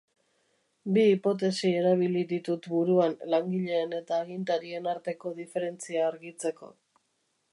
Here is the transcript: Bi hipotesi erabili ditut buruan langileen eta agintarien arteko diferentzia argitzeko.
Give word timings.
Bi 0.93 1.01
hipotesi 1.09 1.73
erabili 1.81 2.23
ditut 2.31 2.65
buruan 2.71 3.13
langileen 3.33 3.93
eta 3.99 4.17
agintarien 4.25 4.89
arteko 4.97 5.37
diferentzia 5.43 6.09
argitzeko. 6.09 6.75